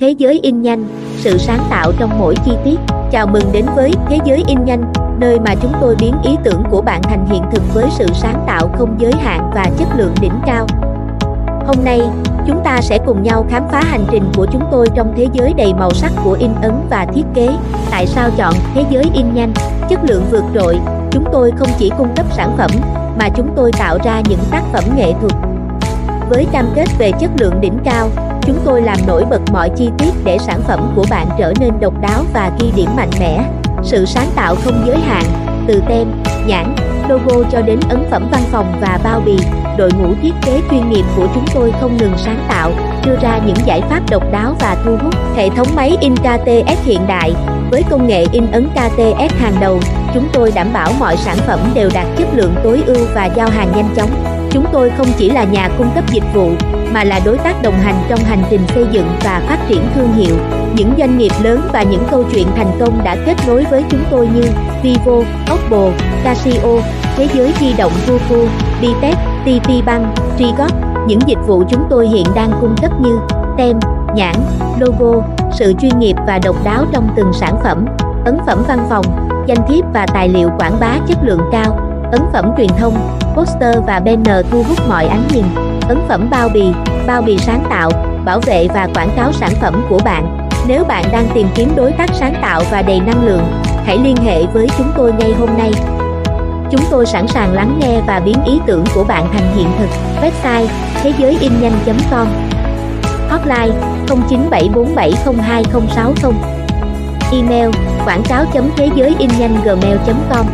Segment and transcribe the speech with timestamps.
[0.00, 0.84] Thế giới in nhanh,
[1.16, 2.76] sự sáng tạo trong mỗi chi tiết.
[3.10, 6.62] Chào mừng đến với Thế giới in nhanh, nơi mà chúng tôi biến ý tưởng
[6.70, 10.14] của bạn thành hiện thực với sự sáng tạo không giới hạn và chất lượng
[10.20, 10.66] đỉnh cao.
[11.66, 12.00] Hôm nay,
[12.46, 15.54] chúng ta sẽ cùng nhau khám phá hành trình của chúng tôi trong thế giới
[15.54, 17.48] đầy màu sắc của in ấn và thiết kế.
[17.90, 19.52] Tại sao chọn thế giới in nhanh,
[19.88, 20.78] chất lượng vượt trội?
[21.10, 22.70] Chúng tôi không chỉ cung cấp sản phẩm,
[23.18, 25.32] mà chúng tôi tạo ra những tác phẩm nghệ thuật.
[26.30, 28.08] Với cam kết về chất lượng đỉnh cao,
[28.42, 31.70] Chúng tôi làm nổi bật mọi chi tiết để sản phẩm của bạn trở nên
[31.80, 33.44] độc đáo và ghi điểm mạnh mẽ.
[33.82, 35.24] Sự sáng tạo không giới hạn,
[35.66, 36.06] từ tem,
[36.46, 36.74] nhãn,
[37.08, 39.36] logo cho đến ấn phẩm văn phòng và bao bì,
[39.78, 42.72] đội ngũ thiết kế chuyên nghiệp của chúng tôi không ngừng sáng tạo,
[43.04, 45.14] đưa ra những giải pháp độc đáo và thu hút.
[45.36, 47.32] Hệ thống máy in KTS hiện đại,
[47.70, 49.80] với công nghệ in ấn KTS hàng đầu,
[50.14, 53.48] chúng tôi đảm bảo mọi sản phẩm đều đạt chất lượng tối ưu và giao
[53.50, 54.10] hàng nhanh chóng.
[54.50, 56.50] Chúng tôi không chỉ là nhà cung cấp dịch vụ,
[56.94, 60.12] mà là đối tác đồng hành trong hành trình xây dựng và phát triển thương
[60.12, 60.34] hiệu.
[60.74, 64.04] Những doanh nghiệp lớn và những câu chuyện thành công đã kết nối với chúng
[64.10, 64.42] tôi như
[64.82, 65.16] Vivo,
[65.52, 65.90] Oppo,
[66.24, 66.80] Casio,
[67.16, 68.46] Thế giới di động Vufu,
[68.80, 70.06] Bitech, TP Bank,
[70.38, 70.72] Trigot.
[71.06, 73.18] Những dịch vụ chúng tôi hiện đang cung cấp như
[73.58, 73.78] tem,
[74.14, 74.34] nhãn,
[74.80, 75.22] logo,
[75.52, 77.86] sự chuyên nghiệp và độc đáo trong từng sản phẩm,
[78.24, 79.04] ấn phẩm văn phòng,
[79.46, 83.76] danh thiếp và tài liệu quảng bá chất lượng cao, ấn phẩm truyền thông, poster
[83.86, 85.44] và banner thu hút mọi ánh nhìn
[85.88, 86.64] ấn phẩm bao bì,
[87.06, 87.90] bao bì sáng tạo,
[88.24, 90.48] bảo vệ và quảng cáo sản phẩm của bạn.
[90.66, 93.42] Nếu bạn đang tìm kiếm đối tác sáng tạo và đầy năng lượng,
[93.84, 95.72] hãy liên hệ với chúng tôi ngay hôm nay.
[96.70, 99.88] Chúng tôi sẵn sàng lắng nghe và biến ý tưởng của bạn thành hiện thực.
[100.22, 100.66] Website
[101.02, 102.26] thế giới in nhanh.com
[103.28, 103.74] Hotline
[104.06, 106.32] 0974702060
[107.32, 107.70] Email
[108.04, 108.44] quảng cáo
[108.76, 110.46] thế giới in nhanh gmail.com